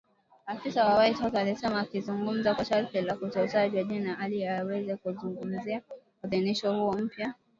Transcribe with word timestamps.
afisa 0.45 0.85
wa 0.85 0.97
White 0.97 1.19
House 1.19 1.37
alisema 1.39 1.79
akizungumza 1.79 2.55
kwa 2.55 2.65
sharti 2.65 3.01
la 3.01 3.15
kutotajwa 3.15 3.83
jina 3.83 4.27
ili 4.27 4.45
aweze 4.47 4.95
kuzungumzia 4.97 5.81
uidhinishaji 6.23 6.77
huo 6.79 6.93
mpya 6.93 7.33